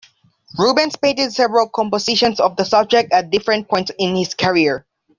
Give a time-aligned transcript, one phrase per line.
[0.57, 4.83] Rubens painted several compositions of the subject at different points in his career.